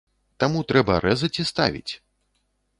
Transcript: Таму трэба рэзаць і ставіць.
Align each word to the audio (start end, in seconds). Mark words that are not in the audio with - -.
Таму 0.43 0.63
трэба 0.71 0.97
рэзаць 1.05 1.31
і 1.45 1.47
ставіць. 1.53 1.89